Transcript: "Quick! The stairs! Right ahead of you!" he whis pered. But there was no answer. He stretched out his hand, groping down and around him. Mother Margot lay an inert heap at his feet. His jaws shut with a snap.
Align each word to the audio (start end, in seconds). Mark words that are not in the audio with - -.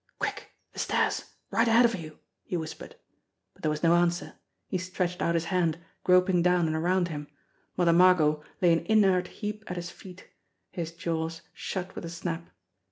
"Quick! 0.17 0.55
The 0.73 0.79
stairs! 0.79 1.35
Right 1.51 1.67
ahead 1.67 1.85
of 1.85 1.93
you!" 1.93 2.17
he 2.43 2.57
whis 2.57 2.73
pered. 2.73 2.93
But 3.53 3.61
there 3.61 3.69
was 3.69 3.83
no 3.83 3.93
answer. 3.93 4.33
He 4.67 4.79
stretched 4.79 5.21
out 5.21 5.35
his 5.35 5.45
hand, 5.53 5.77
groping 6.03 6.41
down 6.41 6.65
and 6.65 6.75
around 6.75 7.09
him. 7.09 7.27
Mother 7.77 7.93
Margot 7.93 8.41
lay 8.63 8.73
an 8.73 8.83
inert 8.87 9.27
heap 9.27 9.63
at 9.67 9.77
his 9.77 9.91
feet. 9.91 10.27
His 10.71 10.91
jaws 10.91 11.43
shut 11.53 11.93
with 11.93 12.03
a 12.03 12.09
snap. 12.09 12.49